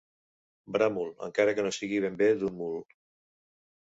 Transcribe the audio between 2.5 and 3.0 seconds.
mul.